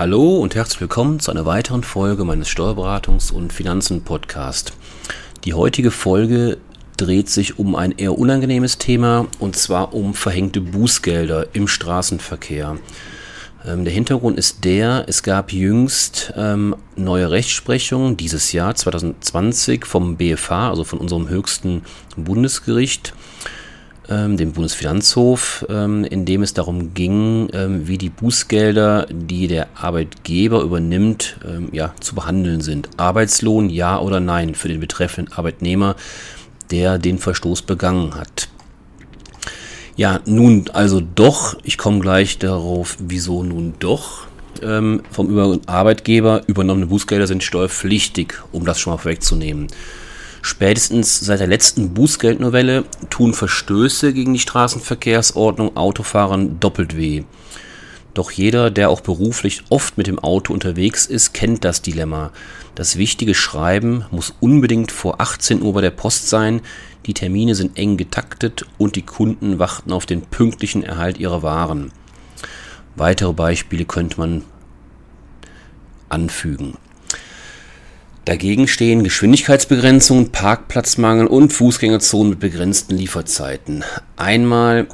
Hallo 0.00 0.38
und 0.38 0.54
herzlich 0.54 0.80
willkommen 0.80 1.20
zu 1.20 1.30
einer 1.30 1.44
weiteren 1.44 1.82
Folge 1.82 2.24
meines 2.24 2.48
Steuerberatungs- 2.48 3.30
und 3.30 3.52
Finanzen-Podcast. 3.52 4.72
Die 5.44 5.52
heutige 5.52 5.90
Folge 5.90 6.56
dreht 6.96 7.28
sich 7.28 7.58
um 7.58 7.76
ein 7.76 7.92
eher 7.98 8.18
unangenehmes 8.18 8.78
Thema 8.78 9.26
und 9.40 9.56
zwar 9.56 9.92
um 9.92 10.14
verhängte 10.14 10.62
Bußgelder 10.62 11.48
im 11.52 11.68
Straßenverkehr. 11.68 12.78
Ähm, 13.66 13.84
der 13.84 13.92
Hintergrund 13.92 14.38
ist 14.38 14.64
der, 14.64 15.04
es 15.06 15.22
gab 15.22 15.52
jüngst 15.52 16.32
ähm, 16.34 16.74
neue 16.96 17.30
Rechtsprechung 17.30 18.16
dieses 18.16 18.52
Jahr 18.52 18.74
2020 18.74 19.84
vom 19.84 20.16
BFH, 20.16 20.70
also 20.70 20.82
von 20.82 20.98
unserem 20.98 21.28
höchsten 21.28 21.82
Bundesgericht, 22.16 23.12
dem 24.10 24.52
Bundesfinanzhof, 24.52 25.64
ähm, 25.68 26.04
in 26.04 26.24
dem 26.24 26.42
es 26.42 26.52
darum 26.52 26.94
ging, 26.94 27.48
ähm, 27.52 27.86
wie 27.86 27.96
die 27.96 28.10
Bußgelder, 28.10 29.06
die 29.10 29.46
der 29.46 29.68
Arbeitgeber 29.74 30.62
übernimmt, 30.62 31.38
ähm, 31.46 31.68
ja, 31.72 31.94
zu 32.00 32.14
behandeln 32.14 32.60
sind. 32.60 32.88
Arbeitslohn, 32.96 33.70
ja 33.70 33.98
oder 34.00 34.20
nein 34.20 34.54
für 34.54 34.68
den 34.68 34.80
betreffenden 34.80 35.32
Arbeitnehmer, 35.32 35.96
der 36.70 36.98
den 36.98 37.18
Verstoß 37.18 37.62
begangen 37.62 38.14
hat. 38.14 38.48
Ja, 39.96 40.20
nun 40.24 40.64
also 40.72 41.00
doch, 41.00 41.58
ich 41.62 41.78
komme 41.78 42.00
gleich 42.00 42.38
darauf, 42.38 42.96
wieso 42.98 43.42
nun 43.44 43.74
doch. 43.78 44.26
Ähm, 44.62 45.02
vom 45.10 45.60
Arbeitgeber 45.66 46.42
übernommene 46.46 46.86
Bußgelder 46.86 47.26
sind 47.26 47.42
steuerpflichtig, 47.42 48.34
um 48.52 48.64
das 48.64 48.80
schon 48.80 48.92
mal 48.92 48.98
vorwegzunehmen. 48.98 49.68
Spätestens 50.42 51.20
seit 51.20 51.40
der 51.40 51.46
letzten 51.46 51.92
Bußgeldnovelle 51.92 52.84
tun 53.10 53.34
Verstöße 53.34 54.12
gegen 54.12 54.32
die 54.32 54.38
Straßenverkehrsordnung 54.40 55.76
Autofahrern 55.76 56.58
doppelt 56.60 56.96
weh. 56.96 57.24
Doch 58.14 58.30
jeder, 58.30 58.70
der 58.70 58.90
auch 58.90 59.02
beruflich 59.02 59.62
oft 59.68 59.96
mit 59.96 60.06
dem 60.06 60.18
Auto 60.18 60.52
unterwegs 60.52 61.06
ist, 61.06 61.32
kennt 61.32 61.64
das 61.64 61.82
Dilemma. 61.82 62.32
Das 62.74 62.96
wichtige 62.96 63.34
Schreiben 63.34 64.04
muss 64.10 64.34
unbedingt 64.40 64.90
vor 64.90 65.20
18 65.20 65.62
Uhr 65.62 65.74
bei 65.74 65.80
der 65.80 65.90
Post 65.90 66.28
sein, 66.28 66.60
die 67.06 67.14
Termine 67.14 67.54
sind 67.54 67.78
eng 67.78 67.96
getaktet 67.96 68.66
und 68.78 68.96
die 68.96 69.02
Kunden 69.02 69.58
warten 69.58 69.92
auf 69.92 70.06
den 70.06 70.22
pünktlichen 70.22 70.82
Erhalt 70.82 71.18
ihrer 71.18 71.42
Waren. 71.42 71.92
Weitere 72.96 73.32
Beispiele 73.32 73.84
könnte 73.84 74.18
man 74.18 74.44
anfügen. 76.08 76.76
Dagegen 78.26 78.68
stehen 78.68 79.02
Geschwindigkeitsbegrenzungen, 79.02 80.30
Parkplatzmangel 80.30 81.26
und 81.26 81.52
Fußgängerzonen 81.52 82.30
mit 82.30 82.40
begrenzten 82.40 82.96
Lieferzeiten. 82.96 83.82
Einmal 84.16 84.88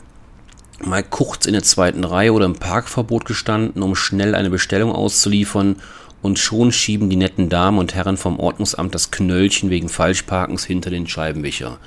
mal 0.81 1.03
kurz 1.03 1.47
in 1.47 1.53
der 1.53 1.63
zweiten 1.63 2.05
Reihe 2.05 2.33
oder 2.33 2.47
im 2.47 2.55
Parkverbot 2.55 3.25
gestanden, 3.25 3.83
um 3.83 3.97
schnell 3.97 4.35
eine 4.35 4.51
Bestellung 4.51 4.93
auszuliefern 4.93 5.77
und 6.23 6.39
schon 6.39 6.73
schieben 6.73 7.11
die 7.11 7.17
netten 7.17 7.49
Damen 7.49 7.79
und 7.79 7.95
Herren 7.95 8.17
vom 8.17 8.39
Ordnungsamt 8.39 8.95
das 8.95 9.11
Knöllchen 9.11 9.71
wegen 9.71 9.89
Falschparkens 9.89 10.65
hinter 10.65 10.91
den 10.91 11.07
Scheibenwischer. 11.07 11.79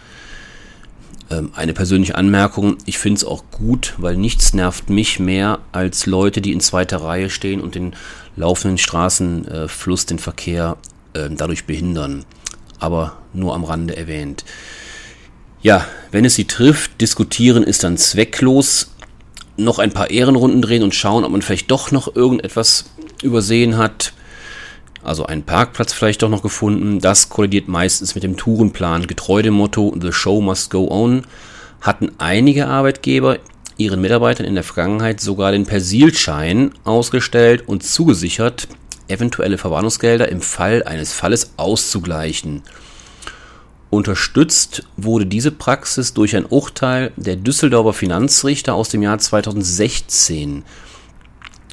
Ähm, 1.29 1.51
eine 1.55 1.73
persönliche 1.73 2.15
Anmerkung, 2.15 2.77
ich 2.85 2.97
finde 2.97 3.17
es 3.17 3.25
auch 3.25 3.43
gut, 3.51 3.95
weil 3.97 4.17
nichts 4.17 4.53
nervt 4.53 4.89
mich 4.89 5.19
mehr 5.19 5.59
als 5.71 6.05
Leute, 6.05 6.41
die 6.41 6.51
in 6.51 6.61
zweiter 6.61 6.97
Reihe 6.97 7.29
stehen 7.29 7.61
und 7.61 7.75
den 7.75 7.95
laufenden 8.35 8.77
Straßenfluss, 8.77 10.05
den 10.05 10.19
Verkehr 10.19 10.77
äh, 11.13 11.29
dadurch 11.29 11.65
behindern. 11.65 12.25
Aber 12.79 13.17
nur 13.33 13.53
am 13.53 13.63
Rande 13.63 13.97
erwähnt. 13.97 14.45
Ja, 15.61 15.85
wenn 16.11 16.25
es 16.25 16.35
sie 16.35 16.45
trifft, 16.45 17.01
diskutieren 17.01 17.63
ist 17.63 17.83
dann 17.83 17.97
zwecklos. 17.97 18.95
Noch 19.57 19.79
ein 19.79 19.91
paar 19.91 20.09
Ehrenrunden 20.09 20.61
drehen 20.61 20.83
und 20.83 20.95
schauen, 20.95 21.25
ob 21.25 21.31
man 21.31 21.41
vielleicht 21.41 21.69
doch 21.69 21.91
noch 21.91 22.15
irgendetwas 22.15 22.91
übersehen 23.21 23.77
hat. 23.77 24.13
Also 25.03 25.25
einen 25.25 25.43
Parkplatz 25.43 25.91
vielleicht 25.91 26.21
doch 26.21 26.29
noch 26.29 26.41
gefunden. 26.41 26.99
Das 26.99 27.29
kollidiert 27.29 27.67
meistens 27.67 28.15
mit 28.15 28.23
dem 28.23 28.37
Tourenplan. 28.37 29.07
Getreu 29.07 29.41
dem 29.41 29.55
Motto 29.55 29.93
The 29.99 30.13
Show 30.13 30.39
must 30.39 30.69
go 30.71 30.87
on 30.89 31.23
hatten 31.81 32.11
einige 32.17 32.67
Arbeitgeber 32.67 33.39
ihren 33.77 34.01
Mitarbeitern 34.01 34.45
in 34.45 34.55
der 34.55 34.63
Vergangenheit 34.63 35.21
sogar 35.21 35.51
den 35.51 35.65
Persilschein 35.65 36.71
ausgestellt 36.83 37.67
und 37.67 37.83
zugesichert, 37.83 38.67
eventuelle 39.09 39.57
Verwarnungsgelder 39.57 40.29
im 40.29 40.41
Fall 40.41 40.83
eines 40.83 41.13
Falles 41.13 41.53
auszugleichen. 41.57 42.63
Unterstützt 43.89 44.83
wurde 44.97 45.25
diese 45.25 45.51
Praxis 45.51 46.13
durch 46.13 46.35
ein 46.35 46.45
Urteil 46.45 47.11
der 47.15 47.35
Düsseldorfer 47.35 47.93
Finanzrichter 47.93 48.75
aus 48.75 48.89
dem 48.89 49.01
Jahr 49.01 49.17
2016, 49.17 50.63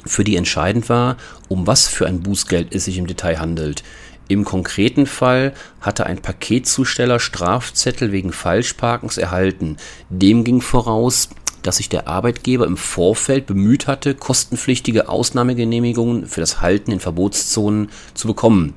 für 0.05 0.23
die 0.23 0.35
entscheidend 0.35 0.89
war, 0.89 1.17
um 1.47 1.67
was 1.67 1.87
für 1.87 2.07
ein 2.07 2.21
Bußgeld 2.21 2.73
es 2.73 2.85
sich 2.85 2.97
im 2.97 3.07
Detail 3.07 3.39
handelt. 3.39 3.83
Im 4.29 4.43
konkreten 4.43 5.05
Fall 5.05 5.53
hatte 5.79 6.05
ein 6.05 6.21
Paketzusteller 6.21 7.19
Strafzettel 7.19 8.11
wegen 8.11 8.33
Falschparkens 8.33 9.17
erhalten. 9.17 9.77
Dem 10.09 10.43
ging 10.43 10.61
voraus, 10.61 11.29
dass 11.67 11.77
sich 11.77 11.89
der 11.89 12.07
Arbeitgeber 12.07 12.65
im 12.65 12.77
Vorfeld 12.77 13.45
bemüht 13.45 13.87
hatte, 13.87 14.15
kostenpflichtige 14.15 15.09
Ausnahmegenehmigungen 15.09 16.25
für 16.25 16.39
das 16.39 16.61
Halten 16.61 16.91
in 16.91 17.01
Verbotszonen 17.01 17.89
zu 18.13 18.27
bekommen. 18.27 18.73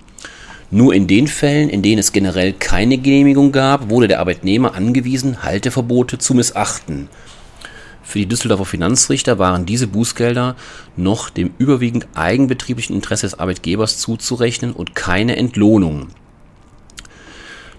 Nur 0.73 0.93
in 0.93 1.07
den 1.07 1.29
Fällen, 1.29 1.69
in 1.69 1.83
denen 1.83 2.01
es 2.01 2.13
generell 2.13 2.53
keine 2.53 2.99
Genehmigung 2.99 3.53
gab, 3.53 3.91
wurde 3.91 4.09
der 4.09 4.19
Arbeitnehmer 4.19 4.75
angewiesen, 4.75 5.43
Halteverbote 5.43 6.19
zu 6.19 6.35
missachten. 6.35 7.09
Für 8.03 8.19
die 8.19 8.27
Düsseldorfer 8.27 8.65
Finanzrichter 8.65 9.39
waren 9.39 9.67
diese 9.67 9.87
Bußgelder 9.87 10.57
noch 10.97 11.31
dem 11.31 11.53
überwiegend 11.59 12.09
eigenbetrieblichen 12.15 12.97
Interesse 12.97 13.27
des 13.27 13.39
Arbeitgebers 13.39 13.99
zuzurechnen 13.99 14.73
und 14.73 14.97
keine 14.97 15.37
Entlohnung. 15.37 16.09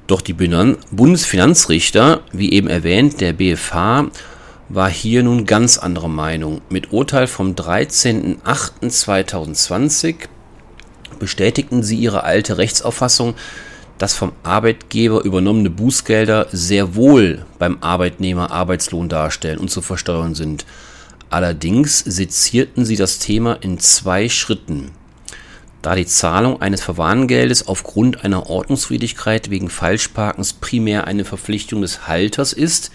Doch 0.07 0.21
die 0.21 0.33
Bundesfinanzrichter, 0.33 2.21
wie 2.31 2.51
eben 2.51 2.67
erwähnt, 2.67 3.21
der 3.21 3.33
BFH, 3.33 4.07
war 4.73 4.89
hier 4.89 5.21
nun 5.23 5.45
ganz 5.45 5.77
anderer 5.77 6.07
Meinung. 6.07 6.61
Mit 6.69 6.93
Urteil 6.93 7.27
vom 7.27 7.55
13.08.2020 7.55 10.15
bestätigten 11.19 11.83
sie 11.83 11.97
ihre 11.97 12.23
alte 12.23 12.57
Rechtsauffassung, 12.57 13.33
dass 13.97 14.13
vom 14.13 14.31
Arbeitgeber 14.43 15.23
übernommene 15.23 15.69
Bußgelder 15.69 16.47
sehr 16.51 16.95
wohl 16.95 17.45
beim 17.59 17.79
Arbeitnehmer 17.81 18.51
Arbeitslohn 18.51 19.09
darstellen 19.09 19.59
und 19.59 19.69
zu 19.69 19.81
versteuern 19.81 20.35
sind. 20.35 20.65
Allerdings 21.29 21.99
sezierten 21.99 22.85
sie 22.85 22.95
das 22.95 23.19
Thema 23.19 23.57
in 23.61 23.77
zwei 23.79 24.29
Schritten. 24.29 24.91
Da 25.81 25.95
die 25.95 26.05
Zahlung 26.05 26.61
eines 26.61 26.81
Verwarngeldes 26.81 27.67
aufgrund 27.67 28.23
einer 28.23 28.49
Ordnungswidrigkeit 28.49 29.49
wegen 29.49 29.69
Falschparkens 29.69 30.53
primär 30.53 31.07
eine 31.07 31.25
Verpflichtung 31.25 31.81
des 31.81 32.07
Halters 32.07 32.53
ist, 32.53 32.91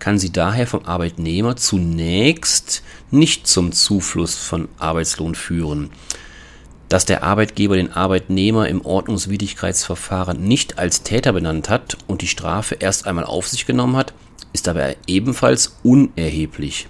kann 0.00 0.18
sie 0.18 0.32
daher 0.32 0.66
vom 0.66 0.84
Arbeitnehmer 0.84 1.56
zunächst 1.56 2.82
nicht 3.10 3.46
zum 3.46 3.72
Zufluss 3.72 4.36
von 4.36 4.68
Arbeitslohn 4.78 5.34
führen. 5.34 5.90
Dass 6.88 7.04
der 7.04 7.22
Arbeitgeber 7.22 7.76
den 7.76 7.92
Arbeitnehmer 7.92 8.68
im 8.68 8.84
Ordnungswidrigkeitsverfahren 8.84 10.42
nicht 10.42 10.78
als 10.78 11.04
Täter 11.04 11.32
benannt 11.32 11.68
hat 11.68 11.96
und 12.08 12.22
die 12.22 12.26
Strafe 12.26 12.76
erst 12.80 13.06
einmal 13.06 13.24
auf 13.24 13.46
sich 13.46 13.64
genommen 13.66 13.96
hat, 13.96 14.12
ist 14.52 14.66
aber 14.66 14.94
ebenfalls 15.06 15.76
unerheblich. 15.84 16.88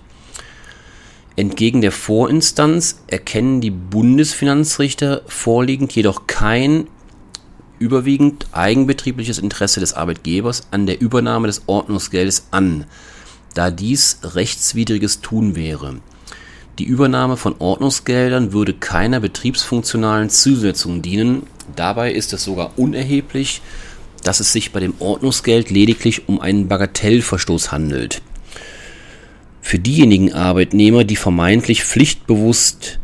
Entgegen 1.36 1.80
der 1.80 1.92
Vorinstanz 1.92 3.02
erkennen 3.06 3.60
die 3.60 3.70
Bundesfinanzrichter 3.70 5.22
vorliegend 5.26 5.92
jedoch 5.92 6.26
kein 6.26 6.86
überwiegend 7.80 8.46
eigenbetriebliches 8.52 9.38
Interesse 9.38 9.80
des 9.80 9.94
Arbeitgebers 9.94 10.68
an 10.70 10.86
der 10.86 11.00
Übernahme 11.00 11.48
des 11.48 11.62
Ordnungsgeldes 11.66 12.46
an, 12.52 12.84
da 13.54 13.72
dies 13.72 14.20
rechtswidriges 14.22 15.20
Tun 15.22 15.56
wäre. 15.56 15.96
Die 16.78 16.84
Übernahme 16.84 17.36
von 17.36 17.56
Ordnungsgeldern 17.58 18.52
würde 18.52 18.74
keiner 18.74 19.18
betriebsfunktionalen 19.18 20.30
Zielsetzung 20.30 21.02
dienen, 21.02 21.42
dabei 21.74 22.12
ist 22.12 22.32
es 22.32 22.44
sogar 22.44 22.78
unerheblich, 22.78 23.60
dass 24.22 24.40
es 24.40 24.52
sich 24.52 24.72
bei 24.72 24.80
dem 24.80 24.94
Ordnungsgeld 24.98 25.70
lediglich 25.70 26.28
um 26.28 26.40
einen 26.40 26.68
Bagatellverstoß 26.68 27.72
handelt. 27.72 28.22
Für 29.62 29.78
diejenigen 29.78 30.32
Arbeitnehmer, 30.32 31.04
die 31.04 31.16
vermeintlich 31.16 31.84
pflichtbewusst 31.84 32.99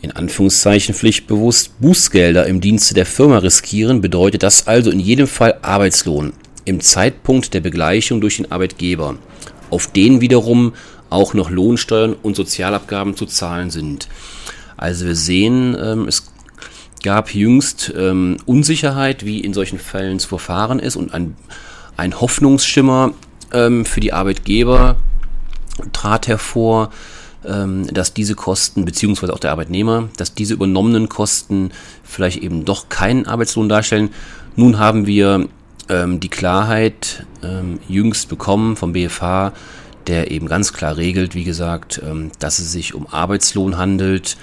in 0.00 0.12
Anführungszeichen 0.12 0.94
pflichtbewusst 0.94 1.80
Bußgelder 1.80 2.46
im 2.46 2.60
Dienste 2.60 2.94
der 2.94 3.06
Firma 3.06 3.38
riskieren, 3.38 4.00
bedeutet 4.00 4.42
das 4.42 4.66
also 4.66 4.90
in 4.90 5.00
jedem 5.00 5.26
Fall 5.26 5.58
Arbeitslohn 5.62 6.32
im 6.64 6.80
Zeitpunkt 6.80 7.54
der 7.54 7.60
Begleichung 7.60 8.20
durch 8.20 8.36
den 8.36 8.52
Arbeitgeber, 8.52 9.16
auf 9.70 9.86
den 9.88 10.20
wiederum 10.20 10.74
auch 11.10 11.34
noch 11.34 11.50
Lohnsteuern 11.50 12.14
und 12.22 12.36
Sozialabgaben 12.36 13.16
zu 13.16 13.26
zahlen 13.26 13.70
sind. 13.70 14.08
Also 14.76 15.06
wir 15.06 15.16
sehen, 15.16 15.76
ähm, 15.80 16.06
es 16.06 16.30
gab 17.02 17.34
jüngst 17.34 17.92
ähm, 17.96 18.36
Unsicherheit, 18.46 19.24
wie 19.24 19.40
in 19.40 19.54
solchen 19.54 19.78
Fällen 19.78 20.18
zu 20.18 20.28
verfahren 20.28 20.78
ist 20.78 20.96
und 20.96 21.14
ein, 21.14 21.36
ein 21.96 22.20
Hoffnungsschimmer 22.20 23.14
ähm, 23.52 23.84
für 23.84 24.00
die 24.00 24.12
Arbeitgeber 24.12 24.96
trat 25.92 26.28
hervor, 26.28 26.90
dass 27.40 28.14
diese 28.14 28.34
Kosten, 28.34 28.84
beziehungsweise 28.84 29.32
auch 29.32 29.38
der 29.38 29.52
Arbeitnehmer, 29.52 30.08
dass 30.16 30.34
diese 30.34 30.54
übernommenen 30.54 31.08
Kosten 31.08 31.70
vielleicht 32.02 32.42
eben 32.42 32.64
doch 32.64 32.88
keinen 32.88 33.26
Arbeitslohn 33.26 33.68
darstellen. 33.68 34.10
Nun 34.56 34.80
haben 34.80 35.06
wir 35.06 35.46
ähm, 35.88 36.20
die 36.20 36.28
Klarheit 36.28 37.26
ähm, 37.42 37.80
jüngst 37.88 38.28
bekommen 38.28 38.76
vom 38.76 38.92
BFH, 38.92 39.52
der 40.06 40.30
eben 40.30 40.48
ganz 40.48 40.72
klar 40.72 40.96
regelt, 40.96 41.34
wie 41.34 41.44
gesagt, 41.44 42.00
ähm, 42.04 42.30
dass 42.38 42.58
es 42.58 42.72
sich 42.72 42.94
um 42.94 43.06
Arbeitslohn 43.06 43.76
handelt. 43.76 44.36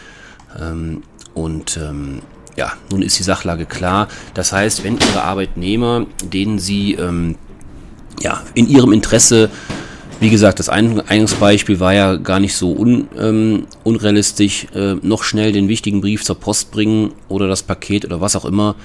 Ähm, 0.60 1.04
und 1.34 1.78
ähm, 1.78 2.22
ja, 2.56 2.74
nun 2.92 3.02
ist 3.02 3.20
die 3.20 3.24
Sachlage 3.24 3.66
klar. 3.66 4.08
Das 4.34 4.54
heißt, 4.54 4.84
wenn 4.84 4.98
Ihre 4.98 5.24
Arbeitnehmer, 5.24 6.06
denen 6.24 6.60
Sie 6.60 6.94
ähm, 6.94 7.36
ja, 8.22 8.42
in 8.54 8.68
Ihrem 8.68 8.94
Interesse 8.94 9.50
wie 10.20 10.30
gesagt, 10.30 10.60
das 10.60 10.70
Eingangsbeispiel 10.70 11.80
war 11.80 11.94
ja 11.94 12.16
gar 12.16 12.40
nicht 12.40 12.56
so 12.56 12.72
un, 12.74 13.08
ähm, 13.18 13.68
unrealistisch. 13.84 14.68
Äh, 14.74 14.96
noch 15.02 15.24
schnell 15.24 15.52
den 15.52 15.68
wichtigen 15.68 16.02
Brief 16.02 16.24
zur 16.24 16.40
Post 16.40 16.72
bringen 16.72 17.12
oder 17.28 17.48
das 17.48 17.64
Paket 17.64 18.06
oder 18.06 18.22
was 18.22 18.36
auch 18.36 18.46
immer. 18.46 18.76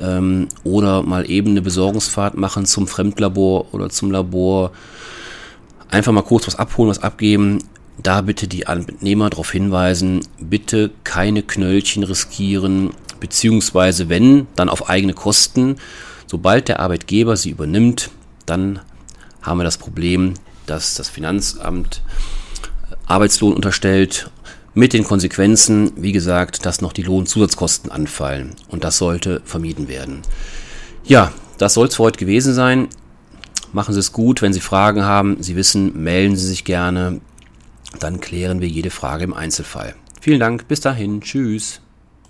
Ähm, 0.00 0.48
oder 0.64 1.02
mal 1.02 1.28
eben 1.30 1.50
eine 1.50 1.62
Besorgungsfahrt 1.62 2.36
machen 2.36 2.66
zum 2.66 2.86
Fremdlabor 2.86 3.72
oder 3.72 3.88
zum 3.88 4.10
Labor. 4.10 4.72
Einfach 5.90 6.12
mal 6.12 6.22
kurz 6.22 6.46
was 6.46 6.56
abholen, 6.56 6.90
was 6.90 7.02
abgeben. 7.02 7.60
Da 8.00 8.20
bitte 8.20 8.46
die 8.46 8.66
Arbeitnehmer 8.66 9.30
darauf 9.30 9.50
hinweisen, 9.50 10.20
bitte 10.38 10.90
keine 11.02 11.42
Knöllchen 11.42 12.04
riskieren, 12.04 12.90
beziehungsweise 13.18 14.08
wenn, 14.08 14.46
dann 14.54 14.68
auf 14.68 14.88
eigene 14.88 15.14
Kosten. 15.14 15.76
Sobald 16.26 16.68
der 16.68 16.78
Arbeitgeber 16.78 17.36
sie 17.36 17.50
übernimmt, 17.50 18.10
dann 18.46 18.80
haben 19.42 19.58
wir 19.58 19.64
das 19.64 19.78
Problem, 19.78 20.34
dass 20.70 20.94
das 20.94 21.08
Finanzamt 21.08 22.02
Arbeitslohn 23.06 23.54
unterstellt 23.54 24.30
mit 24.74 24.92
den 24.92 25.04
Konsequenzen, 25.04 25.92
wie 25.96 26.12
gesagt, 26.12 26.64
dass 26.66 26.80
noch 26.80 26.92
die 26.92 27.02
Lohnzusatzkosten 27.02 27.90
anfallen. 27.90 28.54
Und 28.68 28.84
das 28.84 28.98
sollte 28.98 29.42
vermieden 29.44 29.88
werden. 29.88 30.22
Ja, 31.04 31.32
das 31.58 31.74
soll 31.74 31.88
es 31.88 31.96
für 31.96 32.04
heute 32.04 32.18
gewesen 32.18 32.54
sein. 32.54 32.88
Machen 33.72 33.92
Sie 33.92 34.00
es 34.00 34.12
gut. 34.12 34.40
Wenn 34.40 34.52
Sie 34.52 34.60
Fragen 34.60 35.04
haben, 35.04 35.42
Sie 35.42 35.56
wissen, 35.56 36.02
melden 36.02 36.36
Sie 36.36 36.46
sich 36.46 36.64
gerne. 36.64 37.20
Dann 37.98 38.20
klären 38.20 38.60
wir 38.60 38.68
jede 38.68 38.90
Frage 38.90 39.24
im 39.24 39.34
Einzelfall. 39.34 39.94
Vielen 40.20 40.40
Dank. 40.40 40.68
Bis 40.68 40.80
dahin. 40.80 41.20
Tschüss. 41.20 41.80